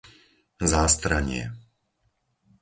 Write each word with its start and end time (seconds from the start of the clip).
Zástranie 0.71 1.45